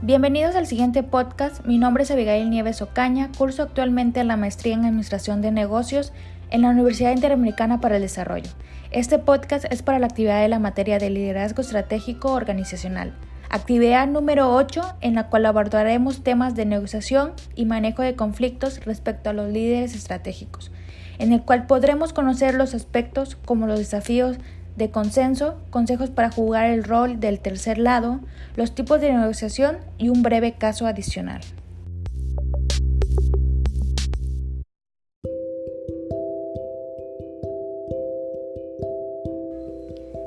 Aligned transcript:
Bienvenidos 0.00 0.54
al 0.54 0.68
siguiente 0.68 1.02
podcast. 1.02 1.66
Mi 1.66 1.76
nombre 1.76 2.04
es 2.04 2.12
Abigail 2.12 2.48
Nieves 2.48 2.82
Ocaña, 2.82 3.30
curso 3.36 3.64
actualmente 3.64 4.22
la 4.22 4.36
maestría 4.36 4.74
en 4.74 4.84
Administración 4.84 5.42
de 5.42 5.50
Negocios 5.50 6.12
en 6.50 6.62
la 6.62 6.68
Universidad 6.68 7.10
Interamericana 7.10 7.80
para 7.80 7.96
el 7.96 8.02
Desarrollo. 8.02 8.48
Este 8.92 9.18
podcast 9.18 9.64
es 9.72 9.82
para 9.82 9.98
la 9.98 10.06
actividad 10.06 10.40
de 10.40 10.46
la 10.46 10.60
materia 10.60 11.00
de 11.00 11.10
liderazgo 11.10 11.62
estratégico 11.62 12.32
organizacional. 12.32 13.12
Actividad 13.50 14.06
número 14.06 14.54
8 14.54 14.98
en 15.00 15.16
la 15.16 15.28
cual 15.30 15.46
abordaremos 15.46 16.22
temas 16.22 16.54
de 16.54 16.64
negociación 16.64 17.32
y 17.56 17.64
manejo 17.64 18.02
de 18.02 18.14
conflictos 18.14 18.84
respecto 18.84 19.30
a 19.30 19.32
los 19.32 19.50
líderes 19.50 19.96
estratégicos, 19.96 20.70
en 21.18 21.32
el 21.32 21.42
cual 21.42 21.66
podremos 21.66 22.12
conocer 22.12 22.54
los 22.54 22.72
aspectos 22.72 23.34
como 23.34 23.66
los 23.66 23.80
desafíos 23.80 24.38
de 24.78 24.90
consenso, 24.90 25.60
consejos 25.70 26.08
para 26.10 26.30
jugar 26.30 26.70
el 26.70 26.84
rol 26.84 27.20
del 27.20 27.40
tercer 27.40 27.78
lado, 27.78 28.20
los 28.56 28.74
tipos 28.74 29.00
de 29.00 29.12
negociación 29.12 29.78
y 29.98 30.08
un 30.08 30.22
breve 30.22 30.52
caso 30.52 30.86
adicional. 30.86 31.40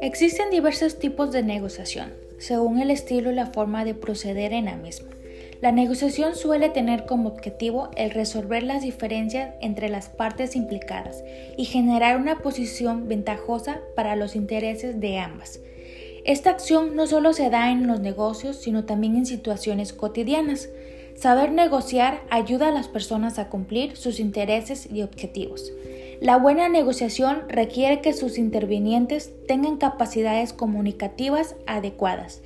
Existen 0.02 0.50
diversos 0.50 1.00
tipos 1.00 1.32
de 1.32 1.42
negociación, 1.42 2.12
según 2.38 2.80
el 2.80 2.92
estilo 2.92 3.32
y 3.32 3.36
la 3.36 3.48
forma 3.48 3.86
de 3.86 3.94
proceder 3.94 4.52
en 4.52 4.66
la 4.66 4.76
misma. 4.76 5.08
La 5.62 5.72
negociación 5.72 6.36
suele 6.36 6.70
tener 6.70 7.06
como 7.06 7.30
objetivo 7.30 7.92
el 7.96 8.10
resolver 8.10 8.64
las 8.64 8.82
diferencias 8.82 9.54
entre 9.62 9.90
las 9.90 10.10
partes 10.10 10.56
implicadas 10.56 11.24
y 11.56 11.66
generar 11.66 12.18
una 12.18 12.40
posición 12.40 13.08
ventajosa 13.08 13.80
para 13.96 14.16
los 14.16 14.36
intereses 14.36 15.00
de 15.00 15.20
ambas. 15.20 15.60
Esta 16.26 16.50
acción 16.50 16.96
no 16.96 17.06
solo 17.06 17.34
se 17.34 17.52
da 17.52 17.72
en 17.72 17.86
los 17.86 18.00
negocios, 18.00 18.58
sino 18.58 18.86
también 18.86 19.16
en 19.16 19.28
situaciones 19.28 19.94
cotidianas. 19.94 20.68
Saber 21.16 21.52
negociar 21.52 22.22
ayuda 22.32 22.70
a 22.70 22.72
las 22.72 22.88
personas 22.88 23.38
a 23.38 23.50
cumplir 23.50 23.96
sus 23.98 24.20
intereses 24.20 24.90
y 24.92 25.04
objetivos. 25.04 25.72
La 26.22 26.38
buena 26.38 26.70
negociación 26.70 27.44
requiere 27.50 28.02
que 28.02 28.14
sus 28.14 28.40
intervinientes 28.40 29.32
tengan 29.48 29.78
capacidades 29.78 30.54
comunicativas 30.54 31.56
adecuadas 31.68 32.42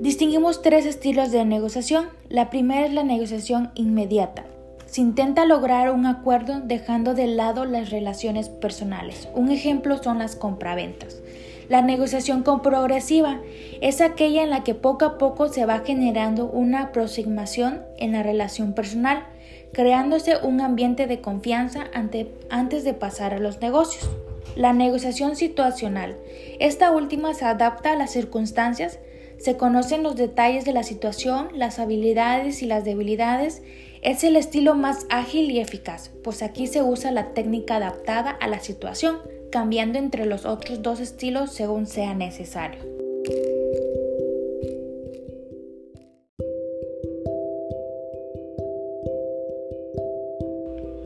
Distinguimos 0.00 0.62
tres 0.62 0.86
estilos 0.86 1.30
de 1.30 1.44
negociación. 1.44 2.08
La 2.30 2.48
primera 2.48 2.86
es 2.86 2.94
la 2.94 3.02
negociación 3.02 3.70
inmediata. 3.74 4.46
Se 4.86 5.02
intenta 5.02 5.44
lograr 5.44 5.92
un 5.92 6.06
acuerdo 6.06 6.58
dejando 6.60 7.12
de 7.12 7.26
lado 7.26 7.66
las 7.66 7.90
relaciones 7.90 8.48
personales. 8.48 9.28
Un 9.34 9.50
ejemplo 9.50 10.02
son 10.02 10.18
las 10.18 10.36
compraventas. 10.36 11.20
La 11.68 11.82
negociación 11.82 12.42
con 12.44 12.62
progresiva 12.62 13.42
es 13.82 14.00
aquella 14.00 14.42
en 14.42 14.48
la 14.48 14.64
que 14.64 14.74
poco 14.74 15.04
a 15.04 15.18
poco 15.18 15.48
se 15.48 15.66
va 15.66 15.80
generando 15.80 16.46
una 16.46 16.84
aproximación 16.84 17.82
en 17.98 18.12
la 18.12 18.22
relación 18.22 18.72
personal, 18.72 19.26
creándose 19.74 20.38
un 20.42 20.62
ambiente 20.62 21.08
de 21.08 21.20
confianza 21.20 21.90
antes 21.92 22.84
de 22.84 22.94
pasar 22.94 23.34
a 23.34 23.38
los 23.38 23.60
negocios. 23.60 24.08
La 24.56 24.72
negociación 24.72 25.36
situacional. 25.36 26.16
Esta 26.58 26.90
última 26.90 27.34
se 27.34 27.44
adapta 27.44 27.92
a 27.92 27.96
las 27.96 28.12
circunstancias 28.12 28.98
se 29.40 29.56
conocen 29.56 30.02
los 30.02 30.16
detalles 30.16 30.66
de 30.66 30.72
la 30.72 30.82
situación, 30.82 31.48
las 31.54 31.78
habilidades 31.78 32.62
y 32.62 32.66
las 32.66 32.84
debilidades. 32.84 33.62
Es 34.02 34.22
el 34.22 34.36
estilo 34.36 34.74
más 34.74 35.06
ágil 35.08 35.50
y 35.50 35.60
eficaz, 35.60 36.10
pues 36.22 36.42
aquí 36.42 36.66
se 36.66 36.82
usa 36.82 37.10
la 37.10 37.32
técnica 37.32 37.76
adaptada 37.76 38.30
a 38.30 38.48
la 38.48 38.60
situación, 38.60 39.18
cambiando 39.50 39.98
entre 39.98 40.26
los 40.26 40.44
otros 40.44 40.82
dos 40.82 41.00
estilos 41.00 41.52
según 41.52 41.86
sea 41.86 42.14
necesario. 42.14 42.80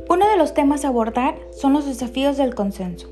Uno 0.09 0.29
de 0.29 0.37
los 0.37 0.55
temas 0.55 0.85
a 0.85 0.89
abordar 0.89 1.39
son 1.53 1.73
los 1.73 1.87
desafíos 1.87 2.37
del 2.37 2.55
consenso 2.55 3.09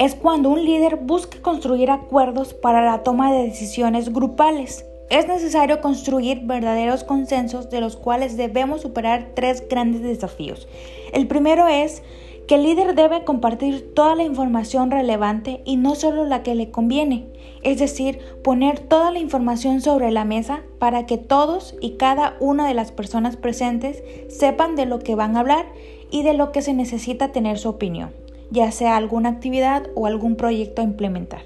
es 0.00 0.14
cuando 0.14 0.48
un 0.48 0.64
líder 0.64 0.96
busca 0.96 1.42
construir 1.42 1.90
acuerdos 1.90 2.54
para 2.54 2.82
la 2.82 3.02
toma 3.02 3.34
de 3.34 3.42
decisiones 3.42 4.10
grupales. 4.10 4.86
Es 5.10 5.28
necesario 5.28 5.82
construir 5.82 6.40
verdaderos 6.44 7.04
consensos 7.04 7.68
de 7.68 7.82
los 7.82 7.96
cuales 7.96 8.38
debemos 8.38 8.80
superar 8.80 9.32
tres 9.34 9.62
grandes 9.68 10.00
desafíos. 10.00 10.66
El 11.12 11.26
primero 11.26 11.68
es 11.68 12.02
que 12.48 12.54
el 12.54 12.62
líder 12.62 12.94
debe 12.94 13.24
compartir 13.24 13.92
toda 13.92 14.14
la 14.14 14.22
información 14.22 14.90
relevante 14.90 15.60
y 15.66 15.76
no 15.76 15.94
solo 15.94 16.24
la 16.24 16.42
que 16.42 16.54
le 16.54 16.70
conviene, 16.70 17.26
es 17.62 17.78
decir, 17.78 18.20
poner 18.42 18.80
toda 18.80 19.10
la 19.10 19.18
información 19.18 19.82
sobre 19.82 20.10
la 20.12 20.24
mesa 20.24 20.62
para 20.78 21.04
que 21.04 21.18
todos 21.18 21.74
y 21.82 21.98
cada 21.98 22.38
una 22.40 22.66
de 22.66 22.72
las 22.72 22.90
personas 22.90 23.36
presentes 23.36 24.02
sepan 24.30 24.76
de 24.76 24.86
lo 24.86 24.98
que 24.98 25.14
van 25.14 25.36
a 25.36 25.40
hablar 25.40 25.66
y 26.10 26.22
de 26.22 26.32
lo 26.32 26.52
que 26.52 26.62
se 26.62 26.72
necesita 26.72 27.32
tener 27.32 27.58
su 27.58 27.68
opinión 27.68 28.12
ya 28.50 28.70
sea 28.72 28.96
alguna 28.96 29.28
actividad 29.28 29.84
o 29.94 30.06
algún 30.06 30.36
proyecto 30.36 30.82
a 30.82 30.84
implementar. 30.84 31.42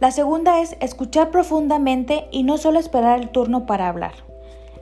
La 0.00 0.10
segunda 0.10 0.60
es 0.60 0.76
escuchar 0.80 1.30
profundamente 1.30 2.26
y 2.32 2.42
no 2.42 2.58
solo 2.58 2.78
esperar 2.78 3.20
el 3.20 3.28
turno 3.28 3.66
para 3.66 3.88
hablar. 3.88 4.14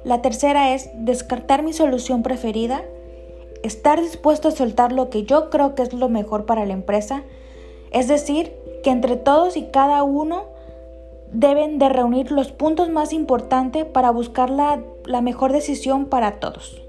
La 0.03 0.23
tercera 0.23 0.73
es 0.75 0.89
descartar 0.95 1.63
mi 1.63 1.75
solución 1.75 2.23
preferida, 2.23 2.83
estar 3.63 4.01
dispuesto 4.01 4.49
a 4.49 4.53
soltar 4.53 4.93
lo 4.93 5.11
que 5.11 5.25
yo 5.25 5.51
creo 5.51 5.75
que 5.75 5.83
es 5.83 5.93
lo 5.93 6.09
mejor 6.09 6.47
para 6.47 6.65
la 6.65 6.73
empresa, 6.73 7.23
es 7.91 8.09
decir, 8.09 8.55
que 8.83 8.91
entre 8.91 9.17
todos 9.17 9.59
y 9.59 9.65
cada 9.65 10.03
uno 10.05 10.45
deben 11.33 11.79
de 11.79 11.89
reunir 11.91 12.33
los 12.33 12.51
puntos 12.51 12.89
más 12.89 13.13
importantes 13.13 13.85
para 13.85 14.11
buscar 14.11 14.49
la, 14.49 14.83
la 15.05 15.21
mejor 15.21 15.53
decisión 15.53 16.07
para 16.07 16.41
todos. 16.41 16.81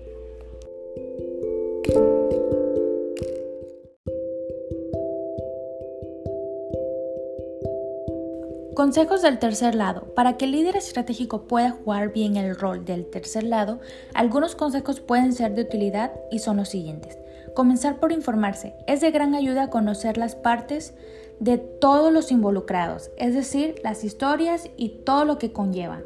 Consejos 8.76 9.22
del 9.22 9.38
tercer 9.38 9.76
lado. 9.76 10.14
Para 10.16 10.38
que 10.38 10.46
el 10.46 10.52
líder 10.52 10.78
estratégico 10.78 11.42
pueda 11.42 11.72
jugar 11.72 12.14
bien 12.14 12.38
el 12.38 12.56
rol 12.56 12.86
del 12.86 13.06
tercer 13.06 13.44
lado, 13.44 13.82
algunos 14.14 14.56
consejos 14.56 15.02
pueden 15.02 15.34
ser 15.34 15.56
de 15.56 15.64
utilidad 15.64 16.14
y 16.32 16.40
son 16.40 16.56
los 16.56 16.70
siguientes. 16.70 17.18
Comenzar 17.54 18.00
por 18.00 18.14
informarse. 18.14 18.74
Es 18.88 19.02
de 19.02 19.12
gran 19.12 19.36
ayuda 19.36 19.70
conocer 19.70 20.18
las 20.18 20.36
partes 20.36 20.94
de 21.42 21.58
todos 21.58 22.14
los 22.14 22.32
involucrados, 22.32 23.12
es 23.18 23.36
decir, 23.36 23.76
las 23.84 24.06
historias 24.06 24.70
y 24.78 25.02
todo 25.03 25.26
lo 25.26 25.38
que 25.38 25.52
conlleva. 25.52 26.00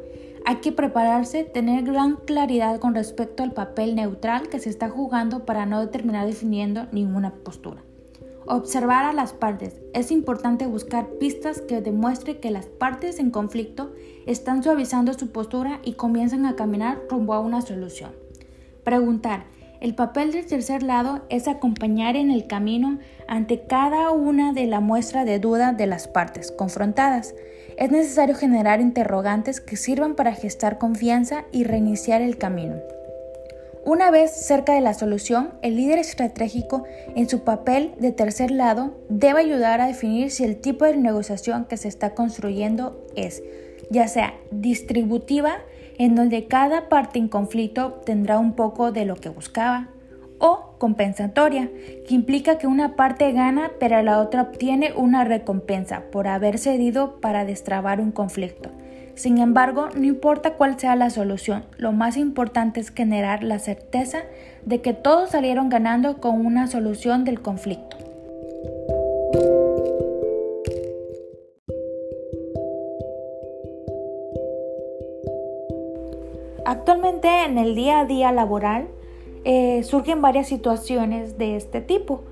Hay 0.44 0.56
que 0.56 0.72
prepararse, 0.72 1.44
tener 1.44 1.84
gran 1.84 2.16
claridad 2.16 2.80
con 2.80 2.96
respecto 2.96 3.44
al 3.44 3.52
papel 3.52 3.94
neutral 3.94 4.48
que 4.48 4.58
se 4.58 4.70
está 4.70 4.90
jugando 4.90 5.44
para 5.44 5.66
no 5.66 5.88
terminar 5.88 6.26
definiendo 6.26 6.88
ninguna 6.90 7.32
postura. 7.32 7.85
Observar 8.48 9.04
a 9.04 9.12
las 9.12 9.32
partes. 9.32 9.74
Es 9.92 10.12
importante 10.12 10.66
buscar 10.66 11.08
pistas 11.18 11.60
que 11.60 11.80
demuestren 11.80 12.38
que 12.40 12.52
las 12.52 12.66
partes 12.66 13.18
en 13.18 13.32
conflicto 13.32 13.92
están 14.24 14.62
suavizando 14.62 15.14
su 15.14 15.32
postura 15.32 15.80
y 15.82 15.94
comienzan 15.94 16.46
a 16.46 16.54
caminar 16.54 17.02
rumbo 17.10 17.34
a 17.34 17.40
una 17.40 17.60
solución. 17.60 18.12
Preguntar. 18.84 19.44
El 19.80 19.94
papel 19.94 20.32
del 20.32 20.46
tercer 20.46 20.82
lado 20.82 21.22
es 21.28 21.48
acompañar 21.48 22.16
en 22.16 22.30
el 22.30 22.46
camino 22.46 22.98
ante 23.28 23.66
cada 23.66 24.10
una 24.10 24.52
de 24.52 24.66
la 24.66 24.80
muestra 24.80 25.24
de 25.24 25.38
duda 25.38 25.72
de 25.72 25.86
las 25.86 26.08
partes 26.08 26.50
confrontadas. 26.50 27.34
Es 27.76 27.90
necesario 27.90 28.34
generar 28.34 28.80
interrogantes 28.80 29.60
que 29.60 29.76
sirvan 29.76 30.14
para 30.14 30.32
gestar 30.32 30.78
confianza 30.78 31.44
y 31.52 31.64
reiniciar 31.64 32.22
el 32.22 32.38
camino. 32.38 32.76
Una 33.86 34.10
vez 34.10 34.32
cerca 34.32 34.74
de 34.74 34.80
la 34.80 34.94
solución, 34.94 35.50
el 35.62 35.76
líder 35.76 36.00
estratégico, 36.00 36.82
en 37.14 37.28
su 37.28 37.44
papel 37.44 37.94
de 38.00 38.10
tercer 38.10 38.50
lado, 38.50 38.96
debe 39.08 39.38
ayudar 39.38 39.80
a 39.80 39.86
definir 39.86 40.32
si 40.32 40.42
el 40.42 40.56
tipo 40.56 40.84
de 40.84 40.96
negociación 40.96 41.66
que 41.66 41.76
se 41.76 41.86
está 41.86 42.12
construyendo 42.12 43.06
es, 43.14 43.44
ya 43.88 44.08
sea 44.08 44.34
distributiva, 44.50 45.58
en 45.98 46.16
donde 46.16 46.48
cada 46.48 46.88
parte 46.88 47.20
en 47.20 47.28
conflicto 47.28 48.02
tendrá 48.04 48.40
un 48.40 48.54
poco 48.54 48.90
de 48.90 49.04
lo 49.04 49.14
que 49.14 49.28
buscaba, 49.28 49.90
o 50.40 50.74
compensatoria, 50.78 51.70
que 52.08 52.14
implica 52.14 52.58
que 52.58 52.66
una 52.66 52.96
parte 52.96 53.30
gana 53.30 53.70
pero 53.78 54.02
la 54.02 54.18
otra 54.18 54.42
obtiene 54.42 54.94
una 54.96 55.22
recompensa 55.22 56.10
por 56.10 56.26
haber 56.26 56.58
cedido 56.58 57.20
para 57.20 57.44
destrabar 57.44 58.00
un 58.00 58.10
conflicto. 58.10 58.68
Sin 59.16 59.38
embargo, 59.38 59.88
no 59.96 60.04
importa 60.04 60.54
cuál 60.54 60.78
sea 60.78 60.94
la 60.94 61.08
solución, 61.08 61.64
lo 61.78 61.92
más 61.92 62.18
importante 62.18 62.80
es 62.80 62.90
generar 62.90 63.42
la 63.42 63.58
certeza 63.58 64.18
de 64.66 64.82
que 64.82 64.92
todos 64.92 65.30
salieron 65.30 65.70
ganando 65.70 66.20
con 66.20 66.44
una 66.44 66.66
solución 66.66 67.24
del 67.24 67.40
conflicto. 67.40 67.96
Actualmente 76.66 77.44
en 77.44 77.56
el 77.56 77.74
día 77.74 78.00
a 78.00 78.04
día 78.04 78.32
laboral 78.32 78.88
eh, 79.44 79.82
surgen 79.84 80.20
varias 80.20 80.48
situaciones 80.48 81.38
de 81.38 81.56
este 81.56 81.80
tipo. 81.80 82.24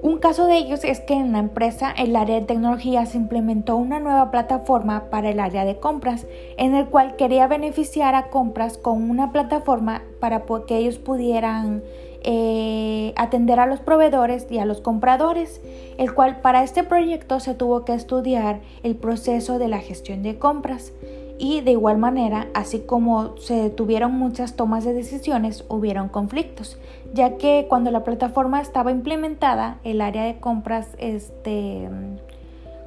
Un 0.00 0.18
caso 0.18 0.46
de 0.46 0.56
ellos 0.56 0.84
es 0.84 1.00
que 1.00 1.14
en 1.14 1.32
la 1.32 1.40
empresa, 1.40 1.90
el 1.90 2.14
área 2.14 2.38
de 2.38 2.46
tecnología 2.46 3.04
se 3.04 3.16
implementó 3.16 3.76
una 3.76 3.98
nueva 3.98 4.30
plataforma 4.30 5.10
para 5.10 5.30
el 5.30 5.40
área 5.40 5.64
de 5.64 5.78
compras, 5.78 6.26
en 6.56 6.76
el 6.76 6.86
cual 6.86 7.16
quería 7.16 7.48
beneficiar 7.48 8.14
a 8.14 8.30
compras 8.30 8.78
con 8.78 9.10
una 9.10 9.32
plataforma 9.32 10.02
para 10.20 10.44
que 10.66 10.76
ellos 10.76 10.98
pudieran 10.98 11.82
eh, 12.22 13.12
atender 13.16 13.58
a 13.58 13.66
los 13.66 13.80
proveedores 13.80 14.46
y 14.50 14.58
a 14.58 14.66
los 14.66 14.80
compradores, 14.80 15.60
el 15.98 16.14
cual 16.14 16.40
para 16.42 16.62
este 16.62 16.84
proyecto 16.84 17.40
se 17.40 17.54
tuvo 17.54 17.84
que 17.84 17.94
estudiar 17.94 18.60
el 18.84 18.94
proceso 18.94 19.58
de 19.58 19.66
la 19.66 19.78
gestión 19.78 20.22
de 20.22 20.38
compras 20.38 20.92
y 21.38 21.60
de 21.60 21.70
igual 21.72 21.98
manera, 21.98 22.48
así 22.52 22.80
como 22.80 23.36
se 23.38 23.70
tuvieron 23.70 24.12
muchas 24.12 24.54
tomas 24.54 24.84
de 24.84 24.92
decisiones, 24.92 25.64
hubieron 25.68 26.08
conflictos, 26.08 26.78
ya 27.14 27.36
que 27.36 27.66
cuando 27.68 27.90
la 27.90 28.04
plataforma 28.04 28.60
estaba 28.60 28.90
implementada, 28.90 29.78
el 29.84 30.00
área 30.00 30.24
de 30.24 30.40
compras 30.40 30.88
este, 30.98 31.88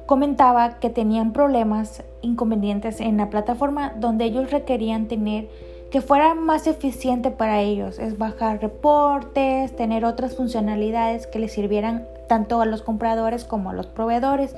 comentaba 0.06 0.78
que 0.78 0.90
tenían 0.90 1.32
problemas, 1.32 2.02
inconvenientes 2.20 3.00
en 3.00 3.16
la 3.16 3.30
plataforma 3.30 3.94
donde 3.98 4.26
ellos 4.26 4.50
requerían 4.50 5.08
tener 5.08 5.48
que 5.90 6.00
fuera 6.00 6.34
más 6.34 6.66
eficiente 6.66 7.30
para 7.30 7.60
ellos, 7.60 7.98
es 7.98 8.16
bajar 8.16 8.62
reportes, 8.62 9.76
tener 9.76 10.06
otras 10.06 10.36
funcionalidades 10.36 11.26
que 11.26 11.38
les 11.38 11.52
sirvieran 11.52 12.06
tanto 12.28 12.62
a 12.62 12.66
los 12.66 12.80
compradores 12.80 13.44
como 13.44 13.68
a 13.68 13.74
los 13.74 13.86
proveedores, 13.86 14.56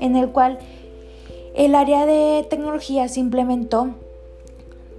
en 0.00 0.14
el 0.14 0.28
cual 0.30 0.58
el 1.56 1.74
área 1.74 2.04
de 2.04 2.46
tecnología 2.48 3.08
se 3.08 3.20
implementó 3.20 3.94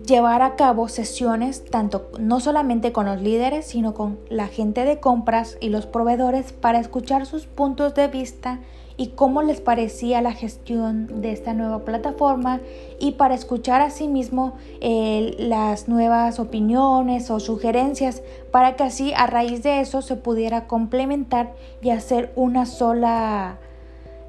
llevar 0.06 0.42
a 0.42 0.56
cabo 0.56 0.88
sesiones 0.88 1.66
tanto 1.66 2.10
no 2.20 2.40
solamente 2.40 2.92
con 2.92 3.06
los 3.06 3.22
líderes, 3.22 3.68
sino 3.68 3.94
con 3.94 4.18
la 4.30 4.48
gente 4.48 4.84
de 4.84 5.00
compras 5.00 5.58
y 5.62 5.70
los 5.70 5.86
proveedores 5.86 6.54
para 6.54 6.80
escuchar 6.80 7.28
sus 7.28 7.46
puntos 7.46 7.94
de 7.94 8.08
vista 8.08 8.60
y 8.96 9.10
cómo 9.10 9.44
les 9.44 9.62
parecía 9.62 10.22
la 10.24 10.34
gestión 10.34 11.22
de 11.22 11.32
esta 11.32 11.54
nueva 11.54 11.86
plataforma 11.86 12.60
y 13.00 13.12
para 13.12 13.36
escuchar 13.36 13.82
asimismo 13.82 14.56
eh, 14.82 15.36
las 15.38 15.88
nuevas 15.88 16.40
opiniones 16.40 17.30
o 17.30 17.40
sugerencias 17.40 18.24
para 18.50 18.76
que 18.76 18.84
así 18.84 19.14
a 19.16 19.28
raíz 19.28 19.62
de 19.62 19.82
eso 19.82 20.02
se 20.02 20.16
pudiera 20.16 20.66
complementar 20.66 21.54
y 21.84 21.92
hacer 21.92 22.34
una 22.36 22.66
sola 22.66 23.60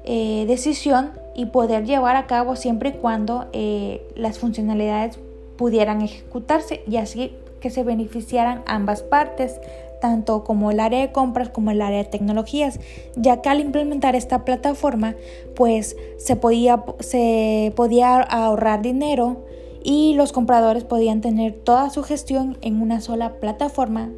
eh, 0.03 0.45
decisión 0.47 1.11
y 1.35 1.47
poder 1.47 1.85
llevar 1.85 2.15
a 2.15 2.27
cabo 2.27 2.55
siempre 2.55 2.89
y 2.89 2.93
cuando 2.93 3.47
eh, 3.53 4.01
las 4.15 4.39
funcionalidades 4.39 5.19
pudieran 5.57 6.01
ejecutarse 6.01 6.81
y 6.87 6.97
así 6.97 7.33
que 7.59 7.69
se 7.69 7.83
beneficiaran 7.83 8.63
ambas 8.65 9.03
partes, 9.03 9.59
tanto 10.01 10.43
como 10.43 10.71
el 10.71 10.79
área 10.79 11.01
de 11.01 11.11
compras 11.11 11.49
como 11.49 11.71
el 11.71 11.81
área 11.81 11.99
de 11.99 12.05
tecnologías, 12.05 12.79
ya 13.15 13.41
que 13.41 13.49
al 13.49 13.59
implementar 13.59 14.15
esta 14.15 14.45
plataforma 14.45 15.15
pues 15.55 15.97
se 16.17 16.35
podía, 16.35 16.83
se 16.99 17.73
podía 17.75 18.21
ahorrar 18.21 18.81
dinero 18.81 19.45
y 19.83 20.13
los 20.15 20.31
compradores 20.31 20.85
podían 20.85 21.21
tener 21.21 21.53
toda 21.53 21.89
su 21.89 22.03
gestión 22.03 22.57
en 22.61 22.81
una 22.81 23.01
sola 23.01 23.33
plataforma 23.39 24.09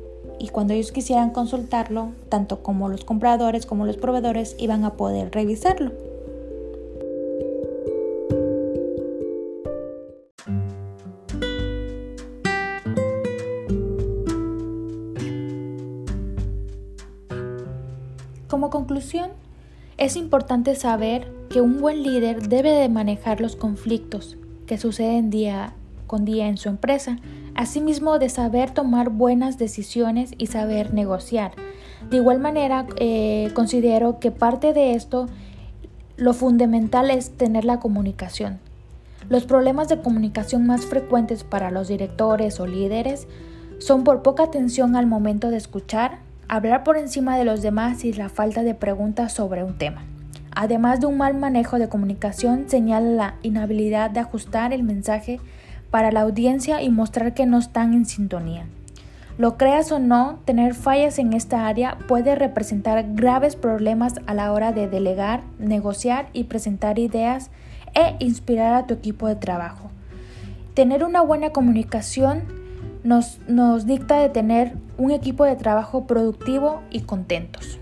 y 0.41 0.49
cuando 0.49 0.73
ellos 0.73 0.91
quisieran 0.91 1.29
consultarlo, 1.29 2.13
tanto 2.27 2.63
como 2.63 2.89
los 2.89 3.05
compradores 3.05 3.67
como 3.67 3.85
los 3.85 3.97
proveedores 3.97 4.55
iban 4.57 4.85
a 4.85 4.95
poder 4.95 5.31
revisarlo. 5.31 5.91
Como 18.47 18.71
conclusión, 18.71 19.29
es 19.97 20.15
importante 20.15 20.73
saber 20.73 21.31
que 21.49 21.61
un 21.61 21.79
buen 21.79 22.01
líder 22.01 22.47
debe 22.47 22.71
de 22.71 22.89
manejar 22.89 23.41
los 23.41 23.55
conflictos 23.55 24.37
que 24.65 24.79
suceden 24.79 25.29
día 25.29 25.75
con 26.11 26.25
día 26.25 26.49
en 26.49 26.57
su 26.57 26.67
empresa, 26.67 27.15
asimismo 27.55 28.19
de 28.19 28.27
saber 28.27 28.71
tomar 28.71 29.11
buenas 29.11 29.57
decisiones 29.57 30.33
y 30.37 30.47
saber 30.47 30.93
negociar. 30.93 31.53
De 32.09 32.17
igual 32.17 32.37
manera, 32.37 32.85
eh, 32.97 33.49
considero 33.53 34.19
que 34.19 34.29
parte 34.29 34.73
de 34.73 34.91
esto, 34.93 35.27
lo 36.17 36.33
fundamental 36.33 37.09
es 37.11 37.31
tener 37.37 37.63
la 37.63 37.79
comunicación. 37.79 38.59
Los 39.29 39.45
problemas 39.45 39.87
de 39.87 40.01
comunicación 40.01 40.67
más 40.67 40.85
frecuentes 40.85 41.45
para 41.45 41.71
los 41.71 41.87
directores 41.87 42.59
o 42.59 42.67
líderes 42.67 43.25
son 43.79 44.03
por 44.03 44.21
poca 44.21 44.43
atención 44.43 44.97
al 44.97 45.07
momento 45.07 45.49
de 45.49 45.55
escuchar, 45.55 46.17
hablar 46.49 46.83
por 46.83 46.97
encima 46.97 47.37
de 47.37 47.45
los 47.45 47.61
demás 47.61 48.03
y 48.03 48.11
la 48.11 48.27
falta 48.27 48.63
de 48.63 48.75
preguntas 48.75 49.31
sobre 49.31 49.63
un 49.63 49.77
tema. 49.77 50.03
Además 50.53 50.99
de 50.99 51.05
un 51.05 51.15
mal 51.15 51.35
manejo 51.35 51.79
de 51.79 51.87
comunicación, 51.87 52.65
señala 52.67 53.11
la 53.11 53.35
inhabilidad 53.43 54.09
de 54.09 54.19
ajustar 54.19 54.73
el 54.73 54.83
mensaje 54.83 55.39
para 55.91 56.11
la 56.11 56.21
audiencia 56.21 56.81
y 56.81 56.89
mostrar 56.89 57.33
que 57.33 57.45
no 57.45 57.59
están 57.59 57.93
en 57.93 58.05
sintonía. 58.05 58.65
Lo 59.37 59.57
creas 59.57 59.91
o 59.91 59.99
no, 59.99 60.39
tener 60.45 60.73
fallas 60.73 61.19
en 61.19 61.33
esta 61.33 61.67
área 61.67 61.97
puede 62.07 62.35
representar 62.35 63.05
graves 63.13 63.55
problemas 63.55 64.15
a 64.25 64.33
la 64.33 64.51
hora 64.51 64.71
de 64.71 64.87
delegar, 64.87 65.41
negociar 65.59 66.29
y 66.33 66.45
presentar 66.45 66.99
ideas 66.99 67.49
e 67.93 68.15
inspirar 68.19 68.73
a 68.73 68.87
tu 68.87 68.93
equipo 68.93 69.27
de 69.27 69.35
trabajo. 69.35 69.89
Tener 70.73 71.03
una 71.03 71.21
buena 71.21 71.51
comunicación 71.51 72.43
nos, 73.03 73.39
nos 73.47 73.85
dicta 73.85 74.19
de 74.19 74.29
tener 74.29 74.73
un 74.97 75.11
equipo 75.11 75.43
de 75.43 75.55
trabajo 75.55 76.07
productivo 76.07 76.81
y 76.91 77.01
contentos. 77.01 77.79